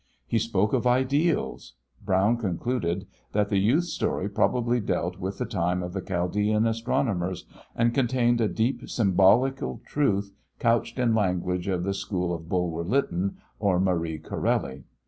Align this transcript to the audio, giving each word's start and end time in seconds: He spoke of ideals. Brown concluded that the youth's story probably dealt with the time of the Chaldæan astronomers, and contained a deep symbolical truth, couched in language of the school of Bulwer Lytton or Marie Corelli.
He 0.25 0.39
spoke 0.39 0.73
of 0.73 0.87
ideals. 0.87 1.75
Brown 2.03 2.37
concluded 2.37 3.05
that 3.33 3.49
the 3.49 3.59
youth's 3.59 3.93
story 3.93 4.27
probably 4.27 4.79
dealt 4.79 5.19
with 5.19 5.37
the 5.37 5.45
time 5.45 5.83
of 5.83 5.93
the 5.93 6.01
Chaldæan 6.01 6.67
astronomers, 6.67 7.45
and 7.75 7.93
contained 7.93 8.41
a 8.41 8.47
deep 8.47 8.89
symbolical 8.89 9.79
truth, 9.85 10.33
couched 10.57 10.97
in 10.97 11.13
language 11.13 11.67
of 11.67 11.83
the 11.83 11.93
school 11.93 12.33
of 12.33 12.49
Bulwer 12.49 12.83
Lytton 12.83 13.37
or 13.59 13.79
Marie 13.79 14.17
Corelli. 14.17 14.85